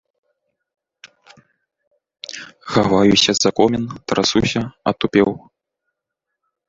Хаваюся 2.77 3.31
за 3.43 3.51
комін, 3.59 3.83
трасуся, 4.13 4.61
атупеў. 4.93 5.29